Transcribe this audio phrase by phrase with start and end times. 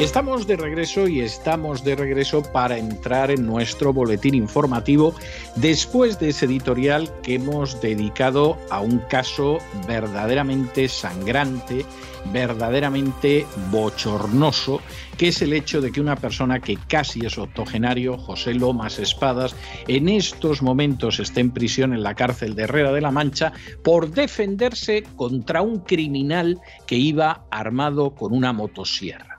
[0.00, 5.14] Estamos de regreso y estamos de regreso para entrar en nuestro boletín informativo
[5.54, 11.86] después de ese editorial que hemos dedicado a un caso verdaderamente sangrante,
[12.32, 14.80] verdaderamente bochornoso,
[15.16, 19.54] que es el hecho de que una persona que casi es octogenario, José Lomas Espadas,
[19.86, 23.52] en estos momentos esté en prisión en la cárcel de Herrera de la Mancha
[23.84, 29.33] por defenderse contra un criminal que iba armado con una motosierra.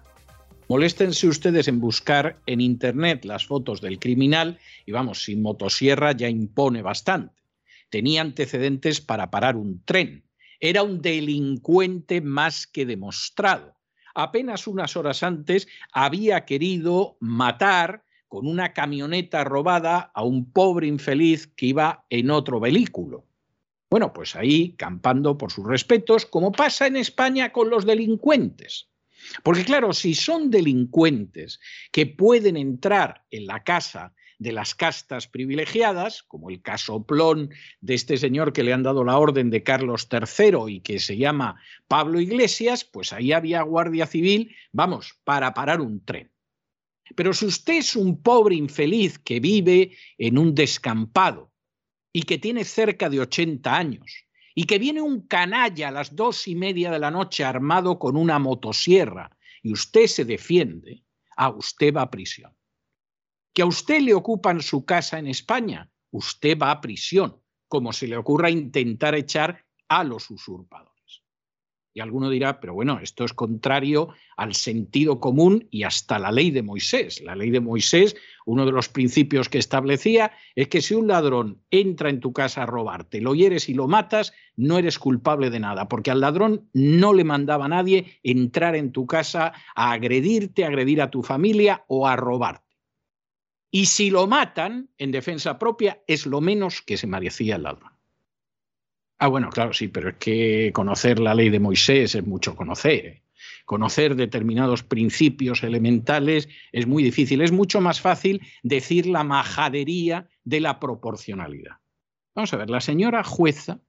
[0.68, 6.28] Moléstense ustedes en buscar en Internet las fotos del criminal y vamos, sin motosierra ya
[6.28, 7.44] impone bastante.
[7.92, 10.24] Tenía antecedentes para parar un tren.
[10.60, 13.76] Era un delincuente más que demostrado.
[14.16, 21.46] Apenas unas horas antes había querido matar con una camioneta robada a un pobre infeliz
[21.46, 23.28] que iba en otro vehículo.
[23.88, 28.90] Bueno, pues ahí campando por sus respetos, como pasa en España con los delincuentes.
[29.44, 31.60] Porque claro, si son delincuentes
[31.92, 37.50] que pueden entrar en la casa de las castas privilegiadas, como el caso Plón
[37.82, 41.18] de este señor que le han dado la orden de Carlos III y que se
[41.18, 46.32] llama Pablo Iglesias, pues ahí había guardia civil, vamos, para parar un tren.
[47.16, 51.52] Pero si usted es un pobre infeliz que vive en un descampado
[52.12, 54.25] y que tiene cerca de 80 años
[54.56, 58.16] y que viene un canalla a las dos y media de la noche armado con
[58.16, 61.04] una motosierra y usted se defiende,
[61.36, 62.56] a usted va a prisión.
[63.54, 68.08] Que a usted le ocupan su casa en España, usted va a prisión, como se
[68.08, 70.95] le ocurra intentar echar a los usurpadores.
[71.96, 76.52] Y alguno dirá, pero bueno, esto es contrario al sentido común y hasta la ley
[76.52, 77.22] de Moisés.
[77.22, 81.64] La ley de Moisés, uno de los principios que establecía es que si un ladrón
[81.72, 85.62] entra en tu casa a robarte, lo hieres y lo matas, no eres culpable de
[85.62, 90.66] nada, porque al ladrón no le mandaba a nadie entrar en tu casa a agredirte,
[90.66, 92.76] a agredir a tu familia o a robarte.
[93.72, 97.95] Y si lo matan en defensa propia, es lo menos que se merecía el ladrón.
[99.18, 103.06] Ah, bueno, claro, sí, pero es que conocer la ley de Moisés es mucho conocer.
[103.06, 103.24] ¿eh?
[103.66, 107.42] Conocer determinados principios elementales es muy difícil.
[107.42, 111.78] Es mucho más fácil decir la majadería de la proporcionalidad.
[112.36, 113.80] Vamos a ver, la señora jueza,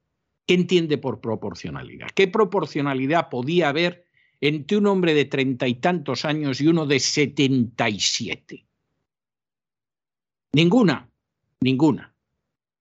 [0.47, 2.08] ¿qué entiende por proporcionalidad?
[2.14, 4.06] ¿Qué proporcionalidad podía haber
[4.41, 8.64] entre un hombre de treinta y tantos años y uno de setenta y siete?
[10.53, 11.10] Ninguna,
[11.60, 12.16] ninguna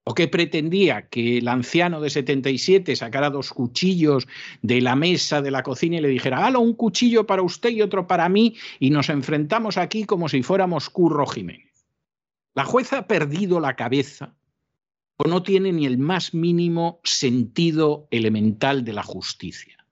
[0.08, 4.28] o que pretendía que el anciano de 77 sacara dos cuchillos
[4.62, 7.82] de la mesa de la cocina y le dijera, hala, un cuchillo para usted y
[7.82, 11.88] otro para mí, y nos enfrentamos aquí como si fuéramos Curro Jiménez.
[12.54, 14.36] La jueza ha perdido la cabeza
[15.18, 19.88] o no tiene ni el más mínimo sentido elemental de la justicia.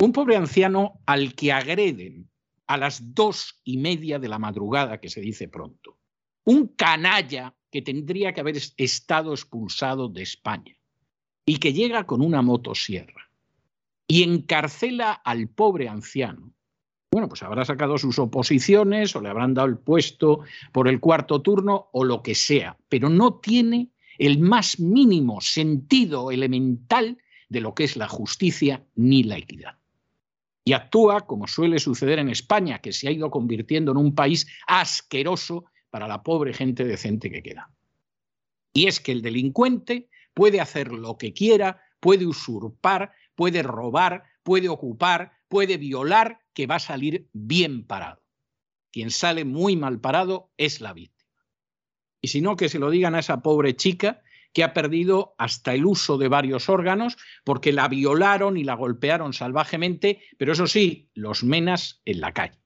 [0.00, 2.30] Un pobre anciano al que agreden
[2.68, 5.98] a las dos y media de la madrugada, que se dice pronto.
[6.44, 10.76] Un canalla que tendría que haber estado expulsado de España
[11.44, 13.30] y que llega con una motosierra
[14.08, 16.52] y encarcela al pobre anciano.
[17.10, 20.40] Bueno, pues habrá sacado sus oposiciones o le habrán dado el puesto
[20.72, 26.30] por el cuarto turno o lo que sea, pero no tiene el más mínimo sentido
[26.30, 29.78] elemental de lo que es la justicia ni la equidad.
[30.64, 34.46] Y actúa como suele suceder en España, que se ha ido convirtiendo en un país
[34.66, 35.64] asqueroso
[35.96, 37.70] para la pobre gente decente que queda.
[38.74, 44.68] Y es que el delincuente puede hacer lo que quiera, puede usurpar, puede robar, puede
[44.68, 48.22] ocupar, puede violar, que va a salir bien parado.
[48.92, 51.32] Quien sale muy mal parado es la víctima.
[52.20, 54.20] Y si no, que se lo digan a esa pobre chica
[54.52, 59.32] que ha perdido hasta el uso de varios órganos porque la violaron y la golpearon
[59.32, 62.65] salvajemente, pero eso sí, los menas en la calle.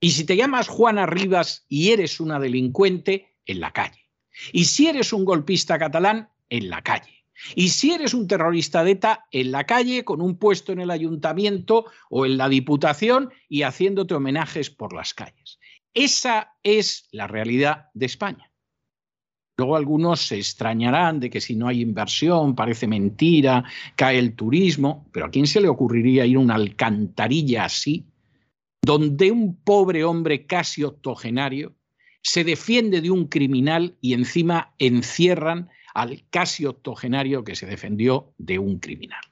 [0.00, 4.10] Y si te llamas Juana Rivas y eres una delincuente, en la calle.
[4.52, 7.24] Y si eres un golpista catalán, en la calle.
[7.54, 10.90] Y si eres un terrorista de ETA, en la calle, con un puesto en el
[10.90, 15.58] ayuntamiento o en la diputación y haciéndote homenajes por las calles.
[15.94, 18.50] Esa es la realidad de España.
[19.58, 23.64] Luego algunos se extrañarán de que si no hay inversión parece mentira,
[23.94, 28.06] cae el turismo, pero ¿a quién se le ocurriría ir a una alcantarilla así
[28.86, 31.74] donde un pobre hombre casi octogenario
[32.22, 38.60] se defiende de un criminal y encima encierran al casi octogenario que se defendió de
[38.60, 39.22] un criminal.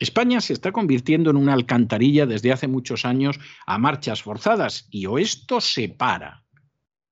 [0.00, 5.06] España se está convirtiendo en una alcantarilla desde hace muchos años a marchas forzadas y
[5.06, 6.44] o esto se para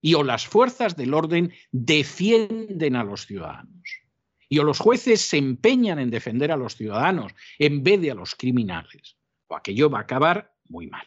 [0.01, 4.01] y o las fuerzas del orden defienden a los ciudadanos
[4.49, 8.15] y o los jueces se empeñan en defender a los ciudadanos en vez de a
[8.17, 9.17] los criminales
[9.47, 11.07] o aquello va a acabar muy mal.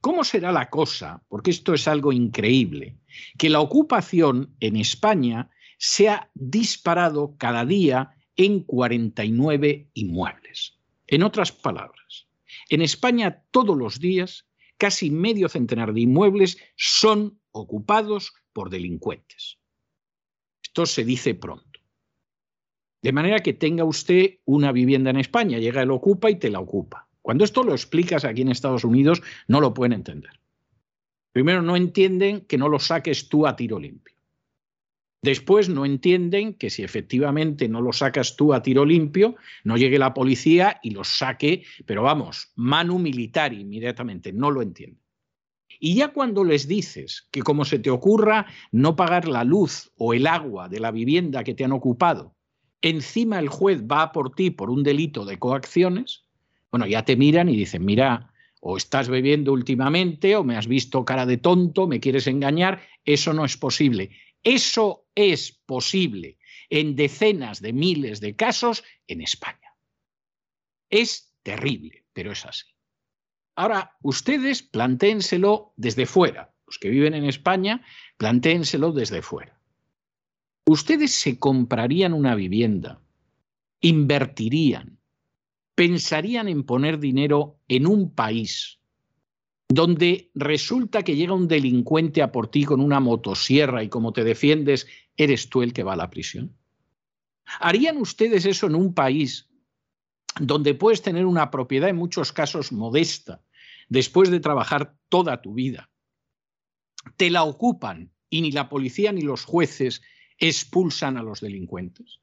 [0.00, 1.22] ¿Cómo será la cosa?
[1.28, 2.98] Porque esto es algo increíble,
[3.36, 10.78] que la ocupación en España se ha disparado cada día en 49 inmuebles.
[11.06, 12.28] En otras palabras,
[12.68, 14.46] en España todos los días
[14.76, 19.58] casi medio centenar de inmuebles son ocupados por delincuentes.
[20.62, 21.80] Esto se dice pronto.
[23.02, 26.60] De manera que tenga usted una vivienda en España, llega el ocupa y te la
[26.60, 27.07] ocupa.
[27.28, 30.40] Cuando esto lo explicas aquí en Estados Unidos, no lo pueden entender.
[31.30, 34.16] Primero, no entienden que no lo saques tú a tiro limpio.
[35.20, 39.98] Después no entienden que si efectivamente no lo sacas tú a tiro limpio, no llegue
[39.98, 45.02] la policía y lo saque, pero vamos, manu militar inmediatamente, no lo entienden.
[45.78, 50.14] Y ya cuando les dices que como se te ocurra no pagar la luz o
[50.14, 52.34] el agua de la vivienda que te han ocupado,
[52.80, 56.24] encima el juez va por ti por un delito de coacciones,
[56.70, 61.04] bueno, ya te miran y dicen, mira, o estás bebiendo últimamente o me has visto
[61.04, 64.10] cara de tonto, me quieres engañar, eso no es posible.
[64.42, 66.38] Eso es posible
[66.70, 69.74] en decenas de miles de casos en España.
[70.90, 72.66] Es terrible, pero es así.
[73.56, 76.54] Ahora, ustedes plantéenselo desde fuera.
[76.66, 77.82] Los que viven en España,
[78.18, 79.58] plantéenselo desde fuera.
[80.66, 83.00] Ustedes se comprarían una vivienda,
[83.80, 84.97] invertirían,
[85.78, 88.80] pensarían en poner dinero en un país
[89.68, 94.24] donde resulta que llega un delincuente a por ti con una motosierra y como te
[94.24, 96.56] defiendes, eres tú el que va a la prisión?
[97.60, 99.50] ¿Harían ustedes eso en un país
[100.40, 103.44] donde puedes tener una propiedad en muchos casos modesta,
[103.88, 105.92] después de trabajar toda tu vida?
[107.16, 110.02] Te la ocupan y ni la policía ni los jueces
[110.38, 112.18] expulsan a los delincuentes.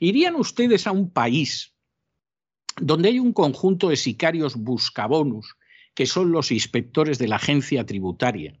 [0.00, 1.73] ¿Irían ustedes a un país
[2.80, 5.56] donde hay un conjunto de sicarios buscabonus
[5.94, 8.58] que son los inspectores de la agencia tributaria,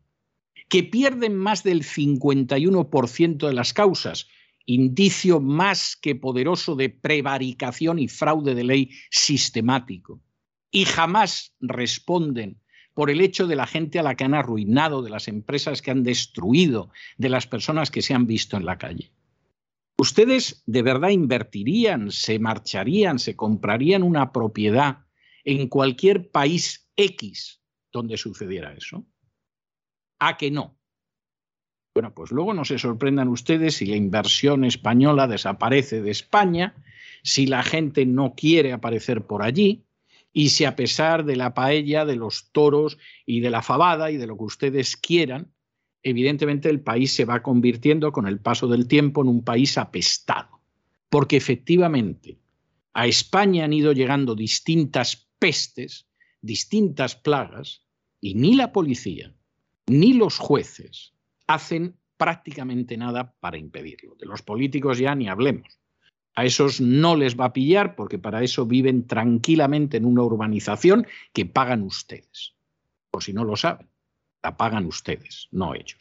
[0.68, 4.28] que pierden más del 51% de las causas,
[4.66, 10.20] indicio más que poderoso de prevaricación y fraude de ley sistemático,
[10.70, 12.60] y jamás responden
[12.94, 15.90] por el hecho de la gente a la que han arruinado, de las empresas que
[15.90, 19.10] han destruido, de las personas que se han visto en la calle.
[19.96, 25.06] ¿Ustedes de verdad invertirían, se marcharían, se comprarían una propiedad
[25.44, 27.62] en cualquier país X
[27.92, 29.06] donde sucediera eso?
[30.18, 30.78] ¿A que no?
[31.94, 36.74] Bueno, pues luego no se sorprendan ustedes si la inversión española desaparece de España,
[37.22, 39.84] si la gente no quiere aparecer por allí
[40.32, 44.16] y si a pesar de la paella, de los toros y de la fabada y
[44.16, 45.53] de lo que ustedes quieran,
[46.04, 50.60] evidentemente el país se va convirtiendo con el paso del tiempo en un país apestado.
[51.08, 52.38] Porque efectivamente
[52.92, 56.06] a España han ido llegando distintas pestes
[56.44, 57.82] distintas plagas
[58.20, 59.34] y ni la policía
[59.86, 61.14] ni los jueces
[61.46, 64.14] hacen prácticamente nada para impedirlo.
[64.14, 65.80] De los políticos ya ni hablemos.
[66.34, 71.06] A esos no les va a pillar porque para eso viven tranquilamente en una urbanización
[71.32, 72.54] que pagan ustedes.
[73.10, 73.88] O si no lo saben,
[74.44, 75.98] la pagan ustedes, no ellos.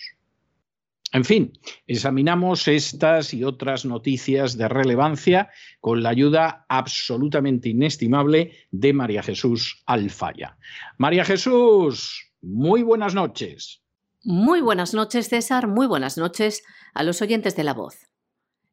[1.14, 1.54] En fin,
[1.88, 9.84] examinamos estas y otras noticias de relevancia con la ayuda absolutamente inestimable de María Jesús
[9.86, 10.58] Alfaya.
[10.98, 13.82] María Jesús, muy buenas noches.
[14.24, 15.68] Muy buenas noches, César.
[15.68, 18.10] Muy buenas noches a los oyentes de la voz.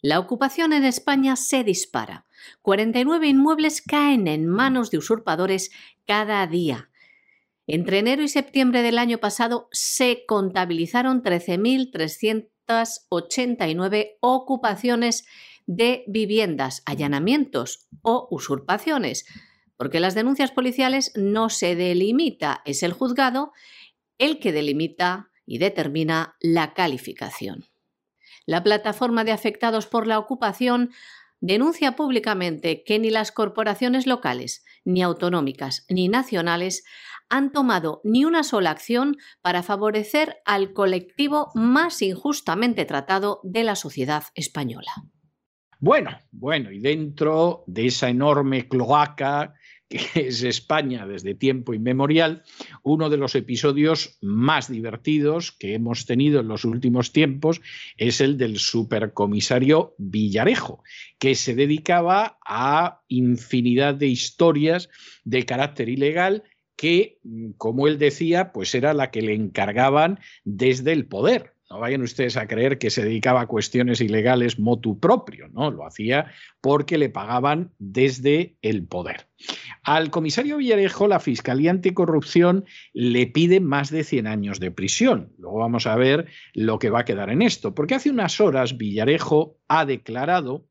[0.01, 2.25] La ocupación en España se dispara.
[2.63, 5.71] 49 inmuebles caen en manos de usurpadores
[6.07, 6.90] cada día.
[7.73, 15.25] Entre enero y septiembre del año pasado se contabilizaron 13.389 ocupaciones
[15.67, 19.25] de viviendas, allanamientos o usurpaciones,
[19.77, 23.53] porque las denuncias policiales no se delimita, es el juzgado
[24.19, 27.67] el que delimita y determina la calificación.
[28.47, 30.91] La plataforma de afectados por la ocupación
[31.41, 36.83] denuncia públicamente que ni las corporaciones locales, ni autonómicas, ni nacionales
[37.31, 43.77] han tomado ni una sola acción para favorecer al colectivo más injustamente tratado de la
[43.77, 44.91] sociedad española.
[45.79, 49.55] Bueno, bueno, y dentro de esa enorme cloaca
[49.91, 52.45] que es España desde tiempo inmemorial,
[52.83, 57.61] uno de los episodios más divertidos que hemos tenido en los últimos tiempos
[57.97, 60.83] es el del supercomisario Villarejo,
[61.19, 64.89] que se dedicaba a infinidad de historias
[65.25, 66.45] de carácter ilegal
[66.81, 67.19] que,
[67.59, 71.53] como él decía, pues era la que le encargaban desde el poder.
[71.69, 75.71] No vayan ustedes a creer que se dedicaba a cuestiones ilegales motu propio, ¿no?
[75.71, 76.33] Lo hacía
[76.63, 79.29] porque le pagaban desde el poder.
[79.83, 85.35] Al comisario Villarejo, la Fiscalía Anticorrupción le pide más de 100 años de prisión.
[85.37, 88.79] Luego vamos a ver lo que va a quedar en esto, porque hace unas horas
[88.79, 90.67] Villarejo ha declarado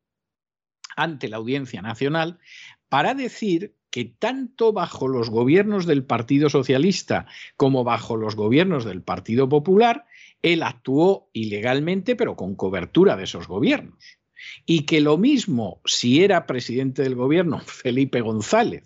[0.96, 2.40] ante la Audiencia Nacional
[2.90, 7.26] para decir que tanto bajo los gobiernos del Partido Socialista
[7.58, 10.06] como bajo los gobiernos del Partido Popular,
[10.42, 14.20] él actuó ilegalmente, pero con cobertura de esos gobiernos.
[14.66, 18.86] Y que lo mismo si era presidente del gobierno Felipe González,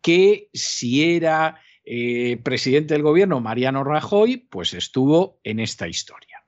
[0.00, 6.44] que si era eh, presidente del gobierno Mariano Rajoy, pues estuvo en esta historia.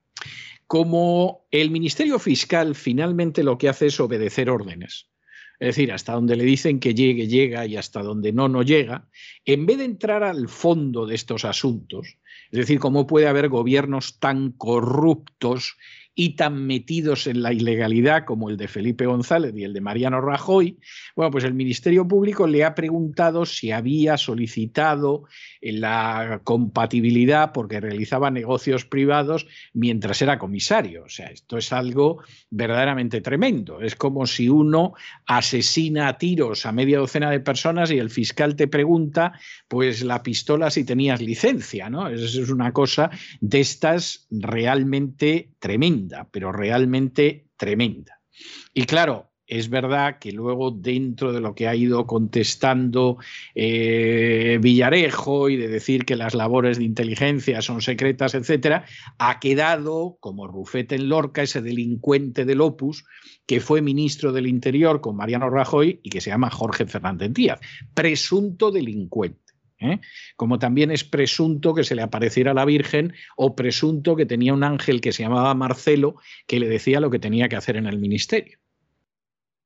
[0.67, 5.12] Como el Ministerio Fiscal finalmente lo que hace es obedecer órdenes,
[5.63, 9.07] es decir, hasta donde le dicen que llegue, llega y hasta donde no, no llega,
[9.45, 12.19] en vez de entrar al fondo de estos asuntos,
[12.51, 15.77] es decir, cómo puede haber gobiernos tan corruptos
[16.15, 20.21] y tan metidos en la ilegalidad como el de Felipe González y el de Mariano
[20.21, 20.79] Rajoy,
[21.17, 25.25] bueno, pues el Ministerio Público le ha preguntado si había solicitado
[25.63, 31.05] la compatibilidad porque realizaba negocios privados mientras era comisario.
[31.05, 33.81] O sea, esto es algo verdaderamente tremendo.
[33.81, 34.93] Es como si uno
[35.27, 39.33] asesina a tiros a media docena de personas y el fiscal te pregunta,
[39.67, 42.09] pues la pistola si tenías licencia, ¿no?
[42.09, 48.21] Es una cosa de estas realmente tremenda pero realmente tremenda.
[48.73, 53.19] Y claro, es verdad que luego dentro de lo que ha ido contestando
[53.55, 58.87] eh, Villarejo y de decir que las labores de inteligencia son secretas, etcétera,
[59.19, 63.05] ha quedado como Rufete en Lorca ese delincuente del Opus
[63.45, 67.61] que fue ministro del Interior con Mariano Rajoy y que se llama Jorge Fernández Díaz,
[67.93, 69.52] presunto delincuente.
[69.83, 70.01] ¿Eh?
[70.37, 74.65] como también es presunto que se le apareciera la Virgen o presunto que tenía un
[74.65, 77.99] ángel que se llamaba Marcelo que le decía lo que tenía que hacer en el
[77.99, 78.59] ministerio.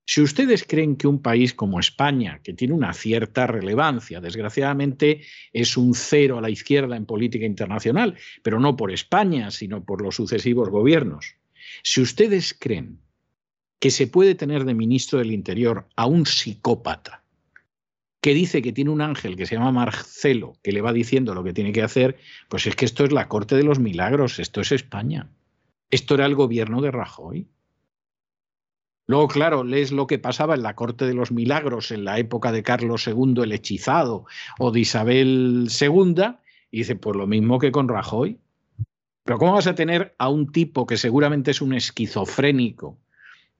[0.09, 5.77] Si ustedes creen que un país como España, que tiene una cierta relevancia, desgraciadamente es
[5.77, 10.15] un cero a la izquierda en política internacional, pero no por España, sino por los
[10.15, 11.35] sucesivos gobiernos,
[11.83, 13.01] si ustedes creen
[13.81, 17.25] que se puede tener de ministro del Interior a un psicópata,
[18.27, 21.45] que dice que tiene un ángel que se llama Marcelo, que le va diciendo lo
[21.45, 22.17] que tiene que hacer,
[22.49, 25.31] pues es que esto es la corte de los milagros, esto es España.
[25.93, 27.47] Esto era el gobierno de Rajoy.
[29.07, 32.51] Luego, claro, lees lo que pasaba en la corte de los milagros en la época
[32.51, 34.25] de Carlos II el hechizado
[34.59, 36.25] o de Isabel II
[36.73, 38.41] y dice, pues lo mismo que con Rajoy.
[39.23, 42.99] Pero ¿cómo vas a tener a un tipo que seguramente es un esquizofrénico,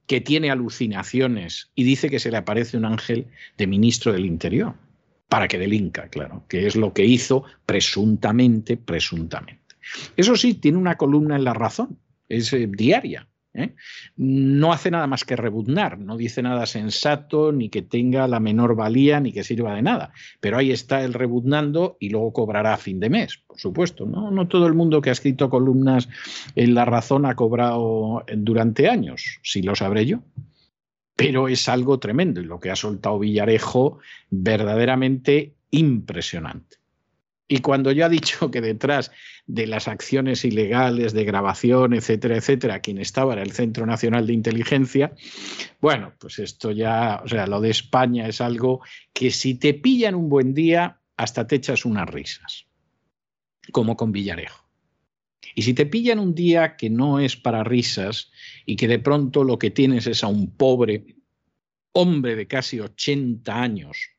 [0.07, 4.73] que tiene alucinaciones y dice que se le aparece un ángel de ministro del Interior,
[5.29, 9.75] para que delinca, claro, que es lo que hizo presuntamente, presuntamente.
[10.15, 11.99] Eso sí, tiene una columna en la razón,
[12.29, 13.75] es eh, diaria, ¿eh?
[14.15, 18.75] No hace nada más que rebuznar, no dice nada sensato, ni que tenga la menor
[18.75, 20.13] valía, ni que sirva de nada.
[20.39, 24.05] Pero ahí está el rebuznando y luego cobrará a fin de mes, por supuesto.
[24.05, 24.31] ¿no?
[24.31, 26.07] no todo el mundo que ha escrito columnas
[26.55, 30.21] en La Razón ha cobrado durante años, si lo sabré yo
[31.17, 33.97] pero es algo tremendo y lo que ha soltado Villarejo
[34.29, 36.76] verdaderamente impresionante.
[37.47, 39.11] Y cuando yo ha dicho que detrás
[39.45, 44.33] de las acciones ilegales de grabación, etcétera, etcétera, quien estaba era el Centro Nacional de
[44.33, 45.13] Inteligencia,
[45.79, 48.81] bueno, pues esto ya, o sea, lo de España es algo
[49.13, 52.67] que si te pillan un buen día, hasta te echas unas risas,
[53.71, 54.67] como con Villarejo.
[55.55, 58.31] Y si te pillan un día que no es para risas
[58.65, 61.15] y que de pronto lo que tienes es a un pobre
[61.93, 64.16] hombre de casi 80 años,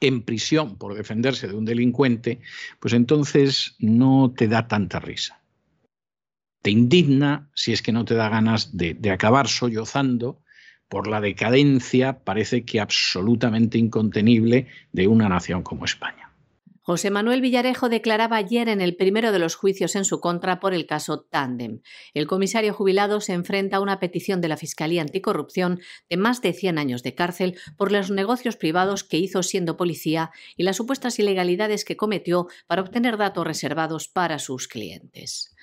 [0.00, 2.40] en prisión por defenderse de un delincuente,
[2.80, 5.40] pues entonces no te da tanta risa.
[6.62, 10.42] Te indigna si es que no te da ganas de, acabar sollozando
[10.88, 16.27] por la decadencia, parece que absolutamente incontenible, de una nación como España.
[16.88, 20.72] José Manuel Villarejo declaraba ayer en el primero de los juicios en su contra por
[20.72, 21.82] el caso Tandem.
[22.14, 26.54] El comisario jubilado se enfrenta a una petición de la Fiscalía Anticorrupción de más de
[26.54, 31.18] 100 años de cárcel por los negocios privados que hizo siendo policía y las supuestas
[31.18, 35.54] ilegalidades que cometió para obtener datos reservados para sus clientes.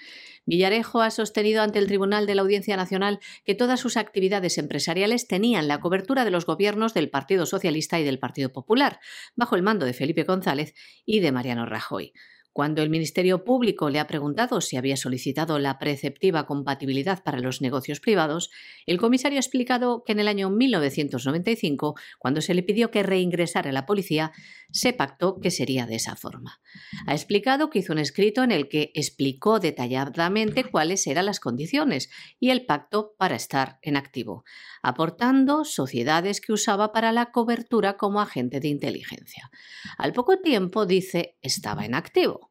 [0.46, 5.28] Villarejo ha sostenido ante el Tribunal de la Audiencia Nacional que todas sus actividades empresariales
[5.28, 9.00] tenían la cobertura de los gobiernos del Partido Socialista y del Partido Popular,
[9.36, 10.74] bajo el mando de Felipe González
[11.06, 12.14] y de Mariano Rajoy.
[12.56, 17.60] Cuando el Ministerio Público le ha preguntado si había solicitado la preceptiva compatibilidad para los
[17.60, 18.50] negocios privados,
[18.86, 23.72] el comisario ha explicado que en el año 1995, cuando se le pidió que reingresara
[23.72, 24.32] a la policía,
[24.72, 26.62] se pactó que sería de esa forma.
[27.08, 32.10] Ha explicado que hizo un escrito en el que explicó detalladamente cuáles eran las condiciones
[32.40, 34.46] y el pacto para estar en activo,
[34.82, 39.52] aportando sociedades que usaba para la cobertura como agente de inteligencia.
[39.98, 42.45] Al poco tiempo, dice, estaba en activo.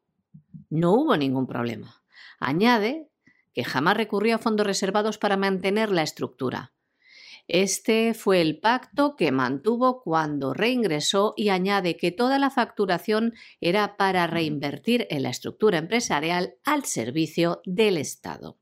[0.69, 2.01] No hubo ningún problema.
[2.39, 3.09] Añade
[3.53, 6.73] que jamás recurrió a fondos reservados para mantener la estructura.
[7.47, 13.97] Este fue el pacto que mantuvo cuando reingresó y añade que toda la facturación era
[13.97, 18.57] para reinvertir en la estructura empresarial al servicio del Estado.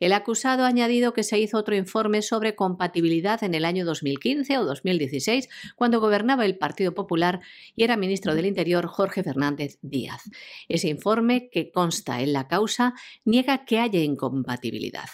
[0.00, 4.58] El acusado ha añadido que se hizo otro informe sobre compatibilidad en el año 2015
[4.58, 7.40] o 2016, cuando gobernaba el Partido Popular
[7.76, 10.22] y era ministro del Interior Jorge Fernández Díaz.
[10.68, 15.08] Ese informe, que consta en la causa, niega que haya incompatibilidad.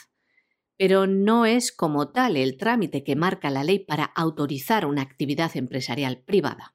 [0.77, 5.57] Pero no es como tal el trámite que marca la ley para autorizar una actividad
[5.57, 6.75] empresarial privada.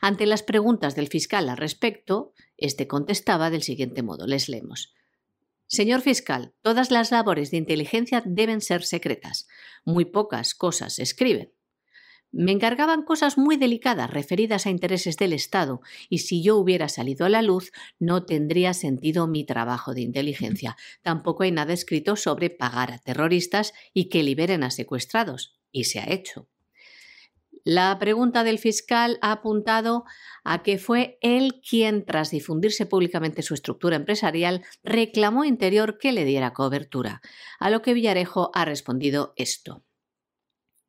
[0.00, 4.26] Ante las preguntas del fiscal al respecto, este contestaba del siguiente modo.
[4.26, 4.94] Les leemos.
[5.66, 9.46] Señor fiscal, todas las labores de inteligencia deben ser secretas.
[9.84, 11.52] Muy pocas cosas se escriben.
[12.36, 17.24] Me encargaban cosas muy delicadas referidas a intereses del Estado, y si yo hubiera salido
[17.24, 20.76] a la luz, no tendría sentido mi trabajo de inteligencia.
[21.02, 26.00] Tampoco hay nada escrito sobre pagar a terroristas y que liberen a secuestrados, y se
[26.00, 26.48] ha hecho.
[27.66, 30.04] La pregunta del fiscal ha apuntado
[30.44, 36.26] a que fue él quien, tras difundirse públicamente su estructura empresarial, reclamó Interior que le
[36.26, 37.22] diera cobertura,
[37.58, 39.82] a lo que Villarejo ha respondido esto.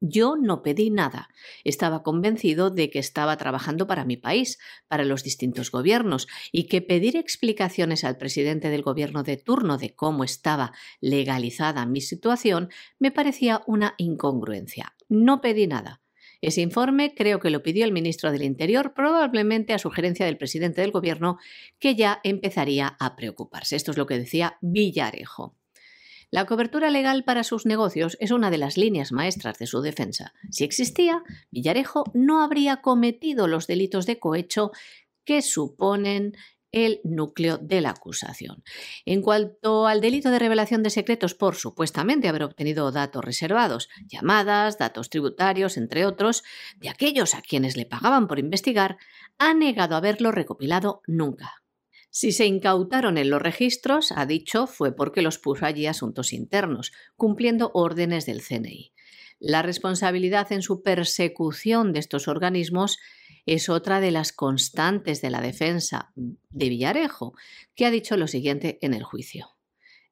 [0.02, 1.30] Yo no pedí nada.
[1.64, 6.82] Estaba convencido de que estaba trabajando para mi país, para los distintos gobiernos, y que
[6.82, 13.12] pedir explicaciones al presidente del gobierno de turno de cómo estaba legalizada mi situación me
[13.12, 14.94] parecía una incongruencia.
[15.08, 16.02] No pedí nada.
[16.42, 20.82] Ese informe creo que lo pidió el ministro del Interior, probablemente a sugerencia del presidente
[20.82, 21.38] del Gobierno,
[21.80, 23.76] que ya empezaría a preocuparse.
[23.76, 25.56] Esto es lo que decía Villarejo.
[26.32, 30.34] La cobertura legal para sus negocios es una de las líneas maestras de su defensa.
[30.50, 34.72] Si existía, Villarejo no habría cometido los delitos de cohecho
[35.24, 36.36] que suponen
[36.76, 38.62] el núcleo de la acusación.
[39.06, 44.78] En cuanto al delito de revelación de secretos por supuestamente haber obtenido datos reservados, llamadas,
[44.78, 46.44] datos tributarios, entre otros,
[46.76, 48.98] de aquellos a quienes le pagaban por investigar,
[49.40, 51.64] ha negado haberlo recopilado nunca.
[52.10, 56.92] Si se incautaron en los registros, ha dicho, fue porque los puso allí asuntos internos,
[57.16, 58.94] cumpliendo órdenes del CNI.
[59.40, 63.00] La responsabilidad en su persecución de estos organismos
[63.46, 67.34] es otra de las constantes de la defensa de Villarejo,
[67.76, 69.56] que ha dicho lo siguiente en el juicio.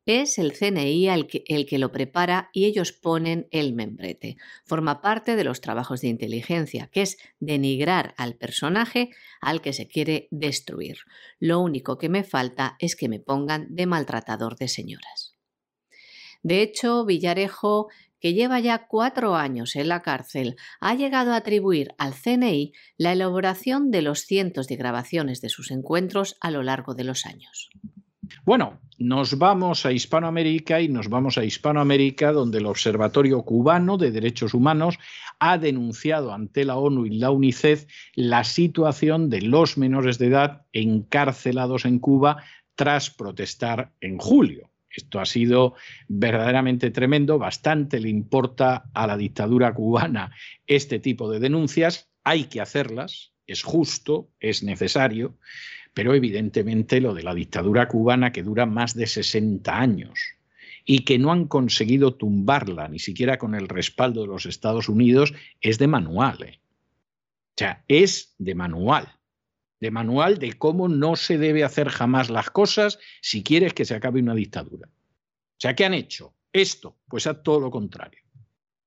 [0.05, 4.35] Es el CNI el que, el que, lo prepara y ellos ponen el membrete.
[4.65, 9.87] Forma parte de los trabajos de inteligencia, que es denigrar al personaje al que se
[9.87, 10.97] quiere destruir.
[11.39, 15.37] Lo único que me falta es que me pongan de maltratador de señoras.
[16.41, 17.87] De hecho, Villarejo
[18.23, 23.11] que lleva ya cuatro años en la cárcel, ha llegado a atribuir al CNI la
[23.11, 27.69] elaboración de los cientos de grabaciones de sus encuentros a lo largo de los años.
[28.45, 34.11] Bueno, nos vamos a Hispanoamérica y nos vamos a Hispanoamérica donde el Observatorio Cubano de
[34.11, 34.99] Derechos Humanos
[35.39, 40.65] ha denunciado ante la ONU y la UNICEF la situación de los menores de edad
[40.71, 42.41] encarcelados en Cuba
[42.75, 44.72] tras protestar en julio.
[44.93, 45.73] Esto ha sido
[46.07, 50.31] verdaderamente tremendo, bastante le importa a la dictadura cubana
[50.67, 55.37] este tipo de denuncias, hay que hacerlas, es justo, es necesario,
[55.93, 60.19] pero evidentemente lo de la dictadura cubana que dura más de 60 años
[60.85, 65.33] y que no han conseguido tumbarla, ni siquiera con el respaldo de los Estados Unidos,
[65.61, 66.43] es de manual.
[66.43, 66.59] ¿eh?
[66.59, 69.13] O sea, es de manual
[69.83, 73.93] de manual de cómo no se debe hacer jamás las cosas si quieres que se
[73.93, 74.87] acabe una dictadura.
[74.87, 76.33] O sea, ¿qué han hecho?
[76.53, 78.21] Esto, pues a todo lo contrario.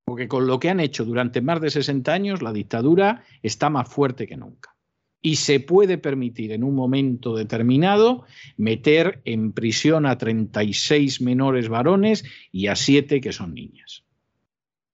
[0.06, 3.88] Porque con lo que han hecho durante más de 60 años, la dictadura está más
[3.88, 4.74] fuerte que nunca.
[5.20, 8.24] Y se puede permitir en un momento determinado
[8.56, 14.04] meter en prisión a 36 menores varones y a 7 que son niñas.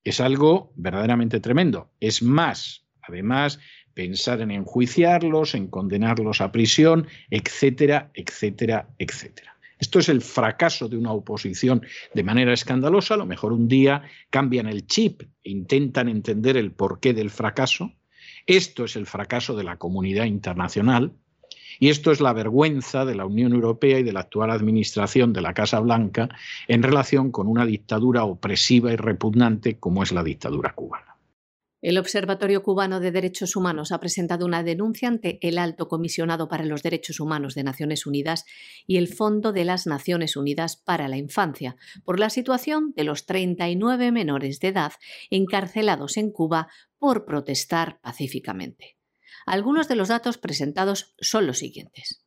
[0.03, 1.93] Es algo verdaderamente tremendo.
[2.01, 3.61] Es más, además,
[3.95, 9.53] pensar en enjuiciarlos, en condenarlos a prisión, etcétera, etcétera, etcétera.
[9.83, 11.83] Esto es el fracaso de una oposición
[12.15, 13.15] de manera escandalosa.
[13.15, 17.93] A lo mejor un día cambian el chip e intentan entender el porqué del fracaso.
[18.47, 21.13] Esto es el fracaso de la comunidad internacional.
[21.81, 25.41] Y esto es la vergüenza de la Unión Europea y de la actual administración de
[25.41, 26.29] la Casa Blanca
[26.69, 31.12] en relación con una dictadura opresiva y repugnante como es la dictadura cubana.
[31.83, 36.65] El Observatorio Cubano de Derechos Humanos ha presentado una denuncia ante el Alto Comisionado para
[36.65, 38.45] los Derechos Humanos de Naciones Unidas
[38.87, 43.27] y el Fondo de las Naciones Unidas para la Infancia por la situación de los
[43.27, 44.93] 39 menores de edad
[45.29, 46.69] encarcelados en Cuba
[46.99, 48.97] por protestar pacíficamente.
[49.45, 52.25] Algunos de los datos presentados son los siguientes.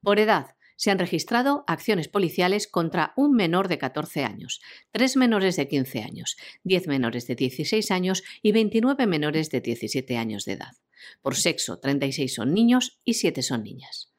[0.00, 5.54] Por edad, se han registrado acciones policiales contra un menor de 14 años, tres menores
[5.54, 10.54] de 15 años, 10 menores de 16 años y 29 menores de 17 años de
[10.54, 10.72] edad.
[11.20, 14.12] Por sexo, 36 son niños y 7 son niñas.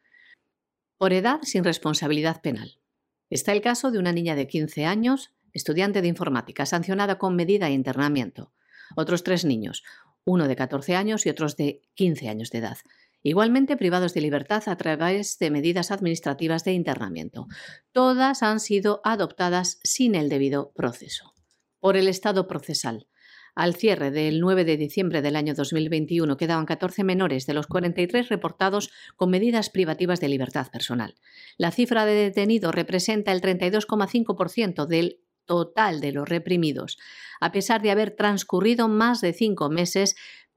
[0.97, 2.79] Por edad, sin responsabilidad penal.
[3.29, 7.65] Está el caso de una niña de 15 años, estudiante de informática, sancionada con medida
[7.65, 8.53] de internamiento.
[8.95, 9.83] Otros tres niños,
[10.23, 12.77] uno de 14 años y otros de 15 años de edad,
[13.23, 17.47] igualmente privados de libertad a través de medidas administrativas de internamiento.
[17.91, 21.33] Todas han sido adoptadas sin el debido proceso.
[21.79, 23.07] Por el Estado procesal.
[23.55, 28.29] Al cierre del 9 de diciembre del año 2021 quedaban 14 menores de los 43
[28.29, 31.15] reportados con medidas privativas de libertad personal.
[31.57, 36.97] La cifra de detenidos representa el 32,5% del total de los reprimidos,
[37.39, 40.15] a pesar de haber transcurrido más de cinco meses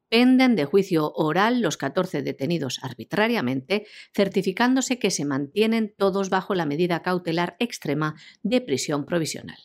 [0.09, 6.66] penden de juicio oral los 14 detenidos arbitrariamente, certificándose que se mantienen todos bajo la
[6.66, 9.59] medida cautelar extrema de prisión provisional.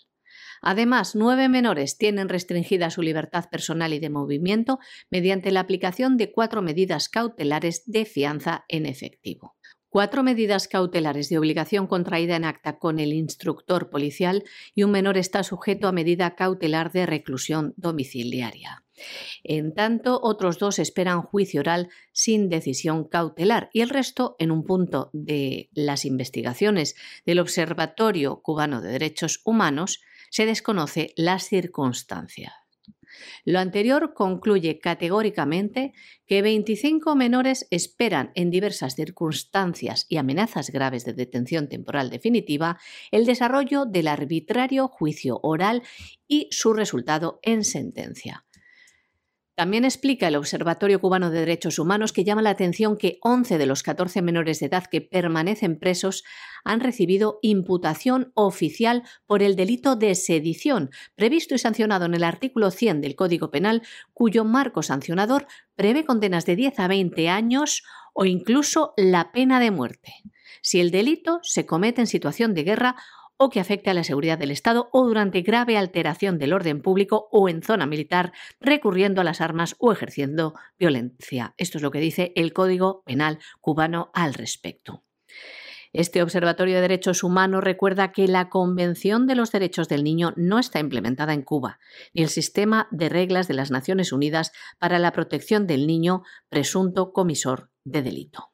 [0.62, 6.32] Además, nueve menores tienen restringida su libertad personal y de movimiento mediante la aplicación de
[6.32, 9.56] cuatro medidas cautelares de fianza en efectivo.
[9.90, 15.18] Cuatro medidas cautelares de obligación contraída en acta con el instructor policial y un menor
[15.18, 18.86] está sujeto a medida cautelar de reclusión domiciliaria.
[19.44, 24.64] En tanto, otros dos esperan juicio oral sin decisión cautelar y el resto en un
[24.64, 32.54] punto de las investigaciones del Observatorio Cubano de Derechos Humanos se desconoce las circunstancias.
[33.44, 35.94] Lo anterior concluye categóricamente
[36.26, 42.80] que 25 menores esperan en diversas circunstancias y amenazas graves de detención temporal definitiva
[43.12, 45.84] el desarrollo del arbitrario juicio oral
[46.28, 48.46] y su resultado en sentencia.
[49.56, 53.66] También explica el Observatorio Cubano de Derechos Humanos que llama la atención que 11 de
[53.66, 56.24] los 14 menores de edad que permanecen presos
[56.64, 62.72] han recibido imputación oficial por el delito de sedición, previsto y sancionado en el artículo
[62.72, 63.82] 100 del Código Penal,
[64.14, 67.84] cuyo marco sancionador prevé condenas de 10 a 20 años
[68.14, 70.14] o incluso la pena de muerte.
[70.62, 72.96] Si el delito se comete en situación de guerra
[73.44, 77.28] o que afecte a la seguridad del Estado o durante grave alteración del orden público
[77.32, 81.56] o en zona militar, recurriendo a las armas o ejerciendo violencia.
[81.58, 85.04] Esto es lo que dice el Código Penal cubano al respecto.
[85.92, 90.60] Este Observatorio de Derechos Humanos recuerda que la Convención de los Derechos del Niño no
[90.60, 91.80] está implementada en Cuba,
[92.14, 97.12] ni el sistema de reglas de las Naciones Unidas para la protección del niño presunto
[97.12, 98.51] comisor de delito.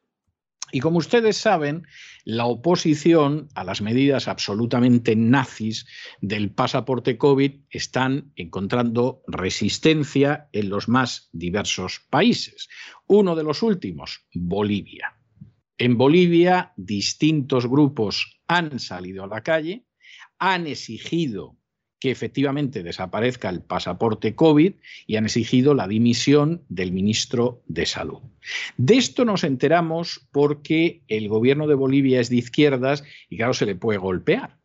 [0.72, 1.86] Y como ustedes saben,
[2.24, 5.86] la oposición a las medidas absolutamente nazis
[6.20, 12.68] del pasaporte COVID están encontrando resistencia en los más diversos países.
[13.06, 15.16] Uno de los últimos, Bolivia.
[15.78, 19.86] En Bolivia, distintos grupos han salido a la calle,
[20.38, 21.57] han exigido
[21.98, 24.74] que efectivamente desaparezca el pasaporte COVID
[25.06, 28.20] y han exigido la dimisión del ministro de Salud.
[28.76, 33.66] De esto nos enteramos porque el gobierno de Bolivia es de izquierdas y claro, se
[33.66, 34.58] le puede golpear.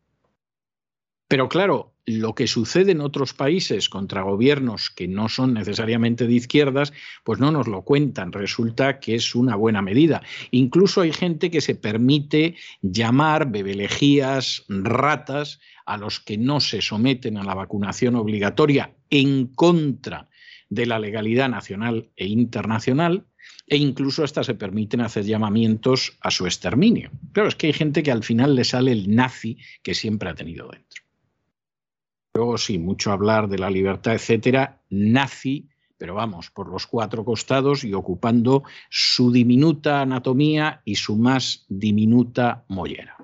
[1.28, 6.34] Pero claro, lo que sucede en otros países contra gobiernos que no son necesariamente de
[6.34, 6.92] izquierdas,
[7.24, 8.32] pues no nos lo cuentan.
[8.32, 10.22] Resulta que es una buena medida.
[10.50, 17.36] Incluso hay gente que se permite llamar bebelejías, ratas, a los que no se someten
[17.36, 20.28] a la vacunación obligatoria en contra
[20.70, 23.26] de la legalidad nacional e internacional,
[23.66, 27.10] e incluso hasta se permiten hacer llamamientos a su exterminio.
[27.32, 30.34] Claro, es que hay gente que al final le sale el nazi que siempre ha
[30.34, 31.03] tenido dentro.
[32.36, 37.84] Luego sí, mucho hablar de la libertad, etcétera, nazi, pero vamos, por los cuatro costados
[37.84, 43.16] y ocupando su diminuta anatomía y su más diminuta mollera.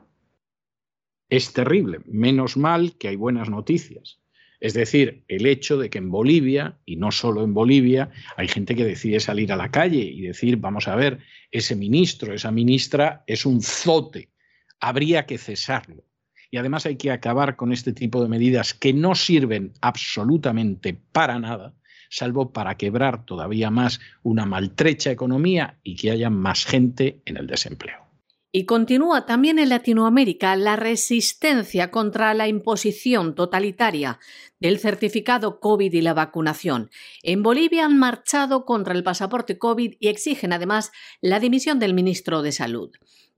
[1.29, 4.20] Es terrible, menos mal que hay buenas noticias.
[4.61, 8.77] Es decir, el hecho de que en Bolivia, y no solo en Bolivia, hay gente
[8.77, 11.18] que decide salir a la calle y decir, vamos a ver,
[11.51, 14.31] ese ministro, esa ministra es un zote,
[14.79, 16.05] habría que cesarlo.
[16.51, 21.39] Y además hay que acabar con este tipo de medidas que no sirven absolutamente para
[21.39, 21.75] nada,
[22.09, 27.47] salvo para quebrar todavía más una maltrecha economía y que haya más gente en el
[27.47, 28.10] desempleo.
[28.53, 34.19] Y continúa también en Latinoamérica la resistencia contra la imposición totalitaria
[34.59, 36.91] del certificado COVID y la vacunación.
[37.23, 42.43] En Bolivia han marchado contra el pasaporte COVID y exigen además la dimisión del ministro
[42.43, 42.91] de Salud.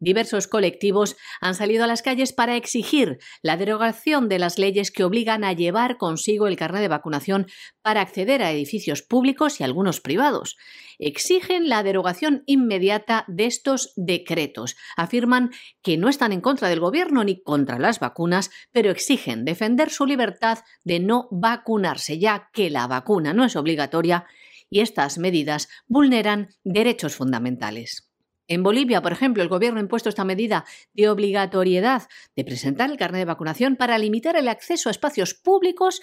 [0.03, 5.05] Diversos colectivos han salido a las calles para exigir la derogación de las leyes que
[5.05, 7.47] obligan a llevar consigo el carnet de vacunación
[7.83, 10.57] para acceder a edificios públicos y algunos privados.
[10.99, 14.75] Exigen la derogación inmediata de estos decretos.
[15.03, 15.51] Afirman
[15.83, 20.07] que no están en contra del gobierno ni contra las vacunas, pero exigen defender su
[20.07, 24.27] libertad de no vacunarse, ya que la vacuna no es obligatoria
[24.71, 28.12] y estas medidas vulneran derechos fundamentales.
[28.49, 32.97] En Bolivia, por ejemplo, el gobierno ha impuesto esta medida de obligatoriedad de presentar el
[32.97, 36.01] carnet de vacunación para limitar el acceso a espacios públicos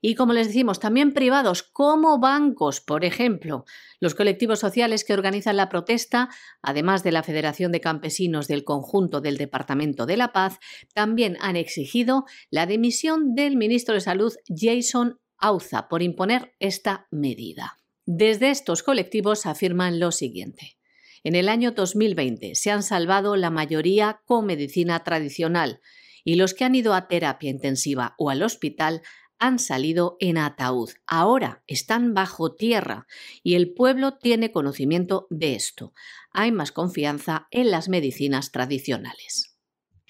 [0.00, 3.66] y, como les decimos, también privados, como bancos, por ejemplo.
[4.00, 6.30] Los colectivos sociales que organizan la protesta,
[6.62, 10.58] además de la Federación de Campesinos del conjunto del Departamento de la Paz,
[10.94, 17.78] también han exigido la dimisión del ministro de Salud, Jason Auza, por imponer esta medida.
[18.06, 20.78] Desde estos colectivos afirman lo siguiente.
[21.24, 25.80] En el año 2020 se han salvado la mayoría con medicina tradicional
[26.24, 29.02] y los que han ido a terapia intensiva o al hospital
[29.38, 30.90] han salido en ataúd.
[31.06, 33.06] Ahora están bajo tierra
[33.42, 35.92] y el pueblo tiene conocimiento de esto.
[36.30, 39.51] Hay más confianza en las medicinas tradicionales.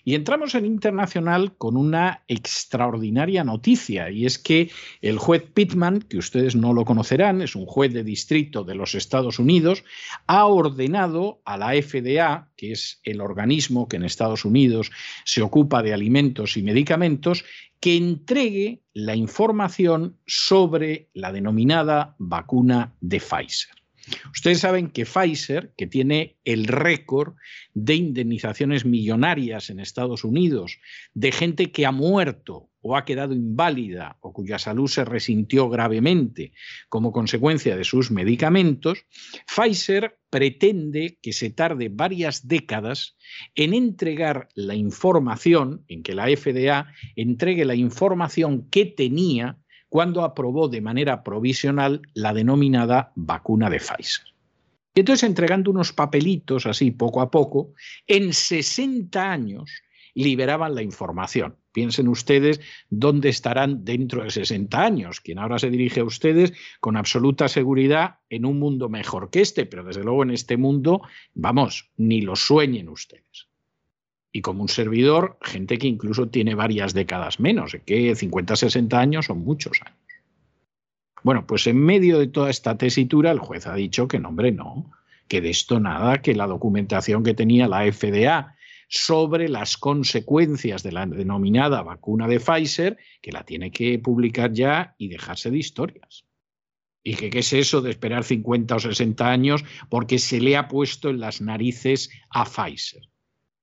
[0.05, 6.19] Y entramos en internacional con una extraordinaria noticia, y es que el juez Pittman, que
[6.19, 9.85] ustedes no lo conocerán, es un juez de distrito de los Estados Unidos,
[10.27, 14.91] ha ordenado a la FDA, que es el organismo que en Estados Unidos
[15.25, 17.45] se ocupa de alimentos y medicamentos,
[17.79, 23.82] que entregue la información sobre la denominada vacuna de Pfizer.
[24.33, 27.35] Ustedes saben que Pfizer, que tiene el récord
[27.75, 30.79] de indemnizaciones millonarias en Estados Unidos,
[31.15, 36.53] de gente que ha muerto o ha quedado inválida o cuya salud se resintió gravemente
[36.89, 39.07] como consecuencia de sus medicamentos,
[39.47, 43.17] Pfizer pretende que se tarde varias décadas
[43.55, 49.62] en entregar la información, en que la FDA entregue la información que tenía
[49.93, 54.25] cuando aprobó de manera provisional la denominada vacuna de Pfizer.
[54.95, 57.75] Y entonces, entregando unos papelitos así poco a poco,
[58.07, 59.71] en 60 años
[60.15, 61.59] liberaban la información.
[61.73, 65.21] Piensen ustedes dónde estarán dentro de 60 años.
[65.21, 69.67] Quien ahora se dirige a ustedes con absoluta seguridad en un mundo mejor que este,
[69.67, 71.03] pero desde luego en este mundo,
[71.35, 73.52] vamos, ni lo sueñen ustedes
[74.33, 79.27] y como un servidor, gente que incluso tiene varias décadas menos, que 50, 60 años
[79.27, 79.99] son muchos años.
[81.23, 84.51] Bueno, pues en medio de toda esta tesitura, el juez ha dicho que no, hombre,
[84.51, 84.91] no,
[85.29, 88.57] que de esto nada, que la documentación que tenía la FDA
[88.89, 94.95] sobre las consecuencias de la denominada vacuna de Pfizer, que la tiene que publicar ya
[94.99, 96.25] y dejarse de historias.
[97.05, 100.69] Y que qué es eso de esperar 50 o 60 años porque se le ha
[100.69, 103.12] puesto en las narices a Pfizer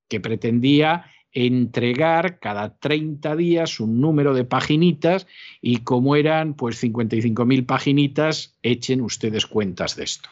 [0.10, 5.28] que pretendía entregar cada 30 días un número de paginitas
[5.62, 10.30] y como eran pues 55.000 paginitas, echen ustedes cuentas de esto.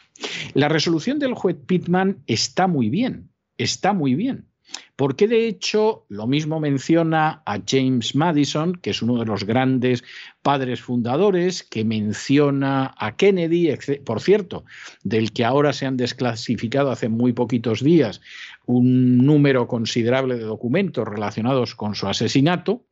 [0.54, 4.48] La resolución del juez Pittman está muy bien, está muy bien.
[4.97, 10.03] Porque de hecho lo mismo menciona a James Madison, que es uno de los grandes
[10.41, 13.69] padres fundadores, que menciona a Kennedy,
[14.03, 14.65] por cierto,
[15.03, 18.21] del que ahora se han desclasificado hace muy poquitos días
[18.65, 22.83] un número considerable de documentos relacionados con su asesinato.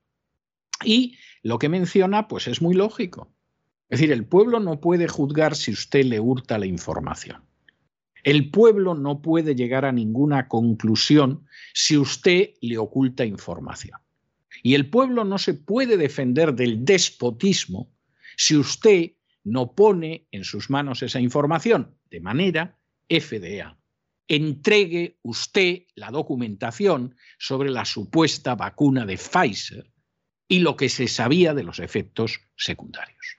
[0.84, 3.32] Y lo que menciona, pues es muy lógico.
[3.90, 7.45] Es decir, el pueblo no puede juzgar si usted le hurta la información.
[8.26, 14.00] El pueblo no puede llegar a ninguna conclusión si usted le oculta información.
[14.64, 17.94] Y el pueblo no se puede defender del despotismo
[18.36, 19.12] si usted
[19.44, 22.00] no pone en sus manos esa información.
[22.10, 23.78] De manera, FDA,
[24.28, 29.92] entregue usted la documentación sobre la supuesta vacuna de Pfizer
[30.48, 33.38] y lo que se sabía de los efectos secundarios.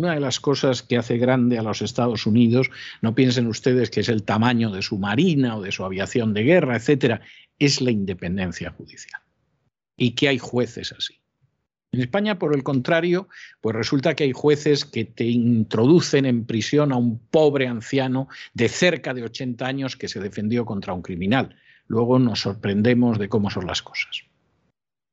[0.00, 2.70] Una de las cosas que hace grande a los Estados Unidos,
[3.02, 6.42] no piensen ustedes que es el tamaño de su marina o de su aviación de
[6.42, 7.20] guerra, etcétera,
[7.58, 9.20] es la independencia judicial.
[9.98, 11.20] Y que hay jueces así.
[11.92, 13.28] En España, por el contrario,
[13.60, 18.70] pues resulta que hay jueces que te introducen en prisión a un pobre anciano de
[18.70, 21.56] cerca de 80 años que se defendió contra un criminal.
[21.88, 24.22] Luego nos sorprendemos de cómo son las cosas.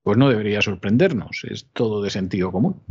[0.01, 2.81] pues no debería sorprendernos, es todo de sentido común.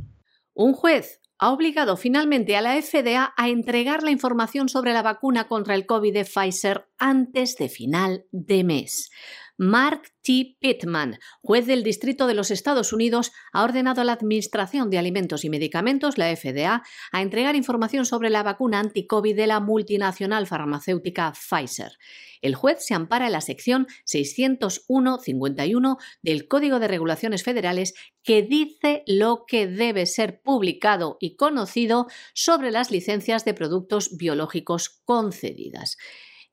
[0.52, 5.48] Un juez ha obligado finalmente a la FDA a entregar la información sobre la vacuna
[5.48, 9.10] contra el COVID de Pfizer antes de final de mes.
[9.58, 10.56] Mark T.
[10.60, 15.44] Pittman, juez del Distrito de los Estados Unidos, ha ordenado a la Administración de Alimentos
[15.44, 21.32] y Medicamentos, la FDA, a entregar información sobre la vacuna anti-COVID de la multinacional farmacéutica
[21.32, 21.92] Pfizer.
[22.42, 29.04] El juez se ampara en la sección 601-51 del Código de Regulaciones Federales que dice
[29.06, 35.96] lo que debe ser publicado y conocido sobre las licencias de productos biológicos concedidas.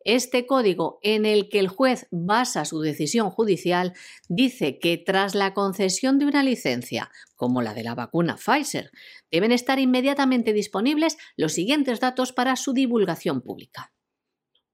[0.06, 3.94] Este código en el que el juez basa su decisión judicial
[4.28, 8.92] dice que tras la concesión de una licencia, como la de la vacuna Pfizer,
[9.32, 13.94] deben estar inmediatamente disponibles los siguientes datos para su divulgación pública.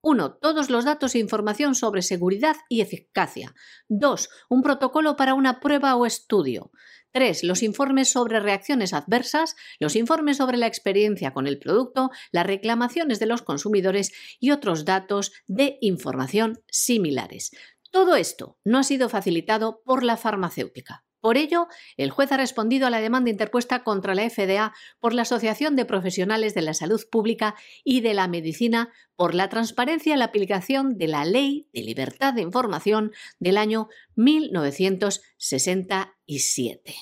[0.02, 0.38] 1.
[0.42, 3.54] Todos los datos e información sobre seguridad y eficacia.
[3.90, 4.30] 2.
[4.50, 6.72] Un protocolo para una prueba o estudio.
[7.12, 7.44] 3.
[7.44, 13.20] Los informes sobre reacciones adversas, los informes sobre la experiencia con el producto, las reclamaciones
[13.20, 17.52] de los consumidores y otros datos de información similares.
[17.92, 21.04] Todo esto no ha sido facilitado por la farmacéutica.
[21.22, 25.24] Por ello, el juez ha respondido a la demanda interpuesta contra la FDA por la
[25.24, 30.20] Asociación de Profesionales de la Salud Pública y de la Medicina por la transparencia en
[30.20, 36.96] la aplicación de la Ley de Libertad de Información del año 1967.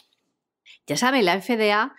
[0.88, 1.94] Ya saben, la FDA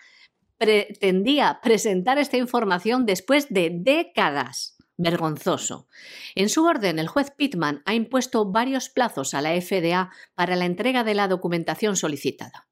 [0.57, 5.87] pretendía presentar esta información después de décadas vergonzoso.
[6.35, 10.65] En su orden, el juez Pittman ha impuesto varios plazos a la FDA para la
[10.65, 12.67] entrega de la documentación solicitada.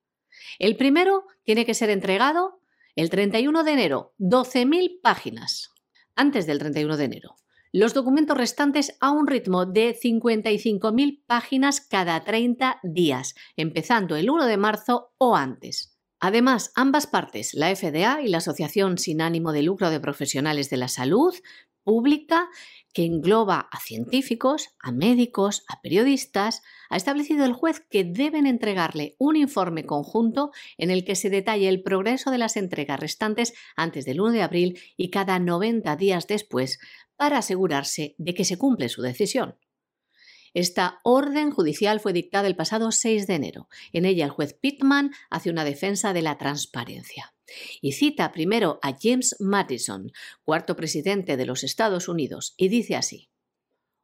[0.59, 2.59] El primero tiene que ser entregado
[2.95, 5.71] el 31 de enero, 12.000 páginas,
[6.15, 7.35] antes del 31 de enero.
[7.71, 14.45] Los documentos restantes a un ritmo de 55.000 páginas cada 30 días, empezando el 1
[14.47, 15.97] de marzo o antes.
[16.19, 20.77] Además, ambas partes, la FDA y la Asociación sin ánimo de lucro de profesionales de
[20.77, 21.35] la salud,
[21.87, 22.49] pública
[22.91, 29.15] que engloba a científicos, a médicos, a periodistas, ha establecido el juez que deben entregarle
[29.19, 34.03] un informe conjunto en el que se detalle el progreso de las entregas restantes antes
[34.03, 36.77] del 1 de abril y cada 90 días después
[37.15, 39.55] para asegurarse de que se cumple su decisión.
[40.53, 43.69] Esta orden judicial fue dictada el pasado 6 de enero.
[43.93, 47.33] En ella el juez Pittman hace una defensa de la transparencia
[47.81, 50.11] y cita primero a James Madison,
[50.43, 53.29] cuarto presidente de los Estados Unidos, y dice así,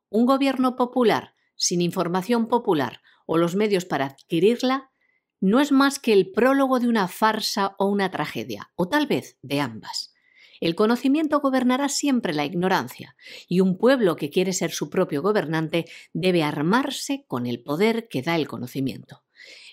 [0.10, 4.92] Un gobierno popular, sin información popular o los medios para adquirirla,
[5.40, 9.38] no es más que el prólogo de una farsa o una tragedia, o tal vez
[9.42, 10.14] de ambas.
[10.62, 13.18] El conocimiento gobernará siempre la ignorancia,
[13.50, 18.22] y un pueblo que quiere ser su propio gobernante debe armarse con el poder que
[18.22, 19.23] da el conocimiento.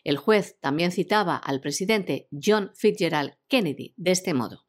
[0.04, 4.66] El juez también citaba al presidente John Fitzgerald Kennedy de este modo.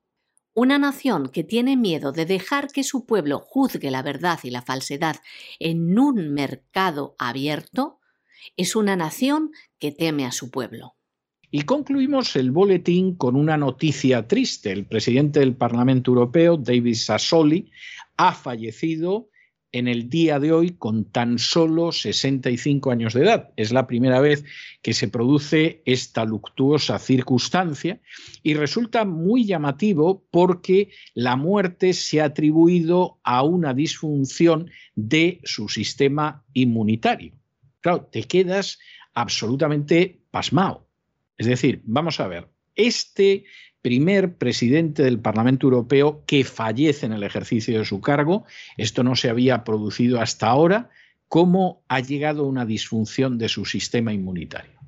[0.53, 4.61] Una nación que tiene miedo de dejar que su pueblo juzgue la verdad y la
[4.61, 5.15] falsedad
[5.59, 7.99] en un mercado abierto
[8.57, 10.95] es una nación que teme a su pueblo.
[11.51, 14.71] Y concluimos el boletín con una noticia triste.
[14.71, 17.71] El presidente del Parlamento Europeo, David Sassoli,
[18.17, 19.30] ha fallecido
[19.71, 23.51] en el día de hoy con tan solo 65 años de edad.
[23.55, 24.43] Es la primera vez
[24.81, 27.99] que se produce esta luctuosa circunstancia
[28.43, 35.69] y resulta muy llamativo porque la muerte se ha atribuido a una disfunción de su
[35.69, 37.33] sistema inmunitario.
[37.79, 38.79] Claro, te quedas
[39.13, 40.87] absolutamente pasmado.
[41.37, 43.45] Es decir, vamos a ver, este
[43.81, 48.45] primer presidente del Parlamento Europeo que fallece en el ejercicio de su cargo,
[48.77, 50.89] esto no se había producido hasta ahora,
[51.27, 54.79] ¿cómo ha llegado una disfunción de su sistema inmunitario?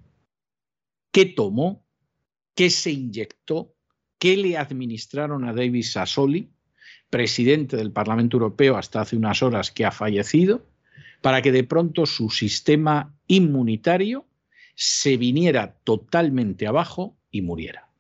[1.12, 1.86] ¿Qué tomó?
[2.56, 3.76] ¿Qué se inyectó?
[4.20, 6.50] ¿Qué le administraron a David Sassoli,
[7.10, 10.66] presidente del Parlamento Europeo hasta hace unas horas que ha fallecido,
[11.22, 14.26] para que de pronto su sistema inmunitario
[14.76, 17.93] se viniera totalmente abajo y muriera.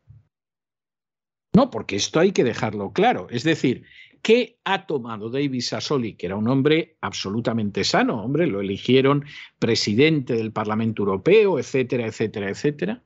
[1.55, 3.27] No, porque esto hay que dejarlo claro.
[3.29, 3.85] Es decir,
[4.21, 8.23] ¿qué ha tomado David Sassoli, que era un hombre absolutamente sano?
[8.23, 9.25] Hombre, lo eligieron
[9.59, 13.03] presidente del Parlamento Europeo, etcétera, etcétera, etcétera.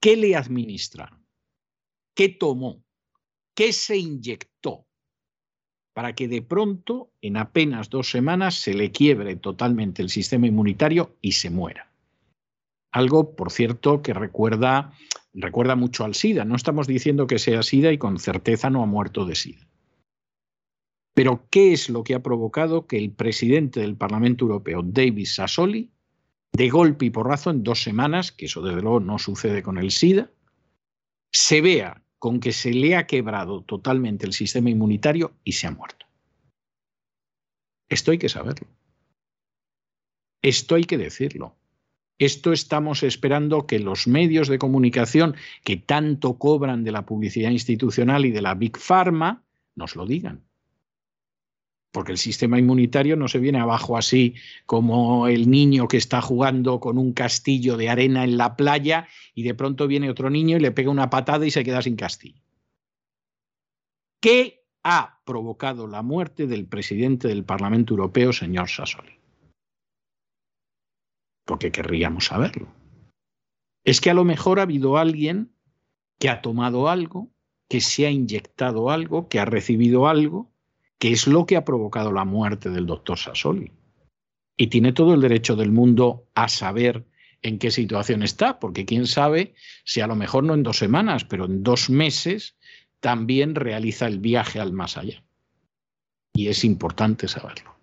[0.00, 1.24] ¿Qué le administraron?
[2.14, 2.82] ¿Qué tomó?
[3.54, 4.86] ¿Qué se inyectó?
[5.92, 11.16] Para que de pronto, en apenas dos semanas, se le quiebre totalmente el sistema inmunitario
[11.20, 11.92] y se muera.
[12.92, 14.92] Algo, por cierto, que recuerda,
[15.34, 16.44] recuerda mucho al SIDA.
[16.44, 19.68] No estamos diciendo que sea SIDA y con certeza no ha muerto de SIDA.
[21.14, 25.90] Pero, ¿qué es lo que ha provocado que el presidente del Parlamento Europeo, David Sassoli,
[26.52, 29.90] de golpe y porrazo en dos semanas, que eso desde luego no sucede con el
[29.90, 30.30] SIDA,
[31.32, 35.70] se vea con que se le ha quebrado totalmente el sistema inmunitario y se ha
[35.70, 36.06] muerto.
[37.88, 38.68] Esto hay que saberlo.
[40.42, 41.57] Esto hay que decirlo.
[42.18, 48.26] Esto estamos esperando que los medios de comunicación que tanto cobran de la publicidad institucional
[48.26, 49.44] y de la Big Pharma
[49.76, 50.48] nos lo digan
[51.92, 54.34] porque el sistema inmunitario no se viene abajo así
[54.66, 59.42] como el niño que está jugando con un castillo de arena en la playa y
[59.42, 62.40] de pronto viene otro niño y le pega una patada y se queda sin castillo.
[64.20, 69.17] ¿Qué ha provocado la muerte del presidente del Parlamento Europeo, señor Sassoli?
[71.48, 72.68] Porque querríamos saberlo.
[73.82, 75.50] Es que a lo mejor ha habido alguien
[76.20, 77.30] que ha tomado algo,
[77.68, 80.52] que se ha inyectado algo, que ha recibido algo
[80.98, 83.72] que es lo que ha provocado la muerte del doctor Sassoli.
[84.56, 87.06] Y tiene todo el derecho del mundo a saber
[87.42, 91.24] en qué situación está, porque quién sabe si a lo mejor no en dos semanas,
[91.24, 92.56] pero en dos meses
[92.98, 95.22] también realiza el viaje al más allá.
[96.34, 97.77] Y es importante saberlo.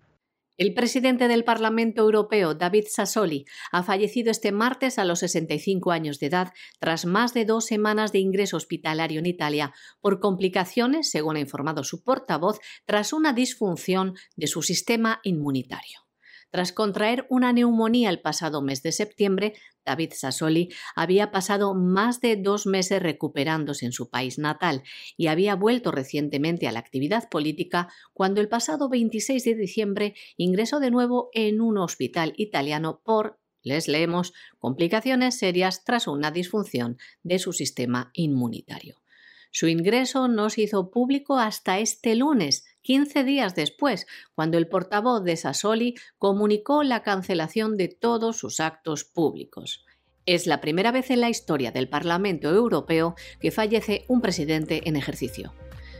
[0.58, 6.18] El presidente del Parlamento Europeo, David Sassoli, ha fallecido este martes a los 65 años
[6.18, 11.36] de edad tras más de dos semanas de ingreso hospitalario en Italia por complicaciones, según
[11.36, 16.05] ha informado su portavoz, tras una disfunción de su sistema inmunitario.
[16.50, 22.36] Tras contraer una neumonía el pasado mes de septiembre, David Sassoli había pasado más de
[22.36, 24.82] dos meses recuperándose en su país natal
[25.16, 30.80] y había vuelto recientemente a la actividad política cuando el pasado 26 de diciembre ingresó
[30.80, 37.38] de nuevo en un hospital italiano por, les leemos, complicaciones serias tras una disfunción de
[37.38, 39.02] su sistema inmunitario.
[39.50, 44.06] Su ingreso no se hizo público hasta este lunes, 15 días después,
[44.36, 49.84] cuando el portavoz de Sassoli comunicó la cancelación de todos sus actos públicos.
[50.24, 54.94] Es la primera vez en la historia del Parlamento Europeo que fallece un presidente en
[54.94, 55.52] ejercicio.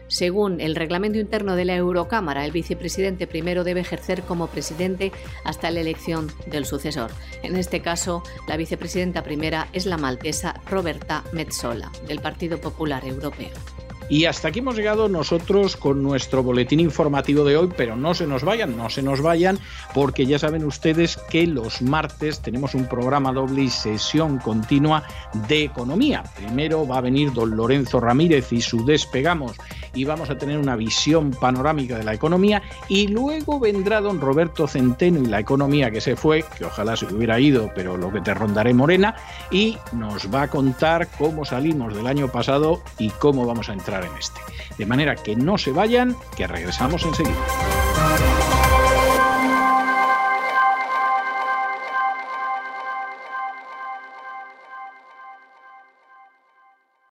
[0.06, 5.10] Según el reglamento interno de la Eurocámara, el vicepresidente primero debe ejercer como presidente
[5.42, 7.10] hasta la elección del sucesor.
[7.42, 13.75] En este caso, la vicepresidenta primera es la maltesa Roberta Metsola, del Partido Popular Europeo.
[14.08, 18.26] Y hasta aquí hemos llegado nosotros con nuestro boletín informativo de hoy, pero no se
[18.26, 19.58] nos vayan, no se nos vayan,
[19.94, 25.02] porque ya saben ustedes que los martes tenemos un programa doble y sesión continua
[25.48, 26.22] de economía.
[26.36, 29.56] Primero va a venir don Lorenzo Ramírez y su despegamos
[29.96, 34.68] y vamos a tener una visión panorámica de la economía y luego vendrá don Roberto
[34.68, 38.20] Centeno y la economía que se fue, que ojalá se hubiera ido, pero lo que
[38.20, 39.16] te rondaré morena,
[39.50, 43.72] y nos va a contar cómo salimos del año pasado y cómo vamos a
[44.04, 44.40] en este.
[44.78, 48.45] De manera que no se vayan, que regresamos enseguida.